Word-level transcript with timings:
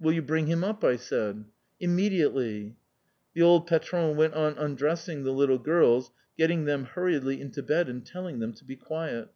"Will 0.00 0.12
you 0.12 0.22
bring 0.22 0.48
him 0.48 0.64
up," 0.64 0.82
I 0.82 0.96
said. 0.96 1.44
"Immediately!" 1.78 2.74
The 3.34 3.42
old 3.42 3.68
patronne 3.68 4.16
went 4.16 4.34
on 4.34 4.58
undressing 4.58 5.22
the 5.22 5.30
little 5.30 5.58
girls, 5.60 6.10
getting 6.36 6.64
them 6.64 6.82
hurriedly 6.82 7.40
into 7.40 7.62
bed 7.62 7.88
and 7.88 8.04
telling 8.04 8.40
them 8.40 8.52
to 8.54 8.64
be 8.64 8.74
quiet. 8.74 9.28